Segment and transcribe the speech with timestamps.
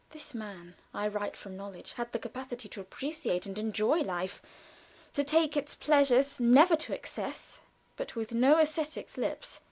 [0.09, 4.41] This man I write from knowledge had the capacity to appreciate and enjoy life
[5.13, 7.61] to taste its pleasures never to excess,
[7.97, 9.59] but with no ascetic's lips.